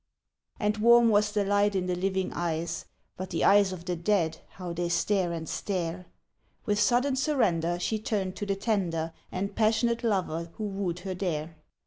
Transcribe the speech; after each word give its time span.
And 0.59 0.77
warm 0.77 1.09
was 1.09 1.31
the 1.31 1.45
light 1.45 1.75
in 1.75 1.85
the 1.85 1.93
living 1.95 2.33
eyes, 2.33 2.85
But 3.17 3.29
the 3.29 3.43
eyes 3.45 3.71
of 3.71 3.85
the 3.85 3.95
dead, 3.95 4.39
how 4.53 4.73
they 4.73 4.89
stare 4.89 5.31
and 5.31 5.47
stare! 5.47 6.07
With 6.65 6.79
sudden 6.79 7.15
surrender 7.15 7.77
she 7.79 7.99
turned 7.99 8.35
to 8.37 8.47
the 8.47 8.55
tender 8.55 9.13
And 9.31 9.55
passionate 9.55 10.03
lover 10.03 10.49
who 10.53 10.63
wooed 10.63 11.01
her 11.01 11.13
there. 11.13 11.55